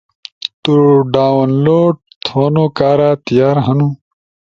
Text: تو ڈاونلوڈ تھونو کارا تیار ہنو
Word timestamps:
تو 0.63 0.75
ڈاونلوڈ 1.13 1.95
تھونو 2.25 2.65
کارا 2.77 3.09
تیار 3.25 3.57
ہنو 3.65 3.89